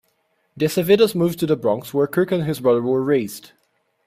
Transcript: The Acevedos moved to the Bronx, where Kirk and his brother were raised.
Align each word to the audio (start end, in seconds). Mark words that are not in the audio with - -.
The 0.57 0.65
Acevedos 0.65 1.13
moved 1.13 1.37
to 1.41 1.45
the 1.45 1.55
Bronx, 1.55 1.93
where 1.93 2.07
Kirk 2.07 2.31
and 2.31 2.45
his 2.45 2.59
brother 2.59 2.81
were 2.81 3.03
raised. 3.03 3.51